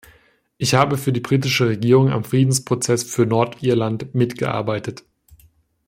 Ich 0.57 0.73
habe 0.73 0.97
für 0.97 1.13
die 1.13 1.19
britische 1.19 1.67
Regierung 1.69 2.09
am 2.09 2.23
Friedensprozess 2.23 3.03
für 3.03 3.27
Nordirland 3.27 4.15
mitgearbeitet. 4.15 5.03